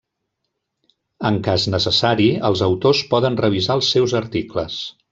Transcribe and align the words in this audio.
En 1.31 1.37
cas 1.49 1.67
necessari, 1.75 2.27
els 2.51 2.65
autors 2.71 3.05
poden 3.15 3.41
revisar 3.45 3.81
els 3.81 3.95
seus 3.99 4.21
articles. 4.25 4.85